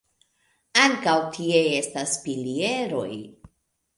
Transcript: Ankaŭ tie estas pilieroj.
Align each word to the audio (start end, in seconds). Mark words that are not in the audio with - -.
Ankaŭ 0.83 1.13
tie 1.35 1.59
estas 1.81 2.15
pilieroj. 2.25 3.13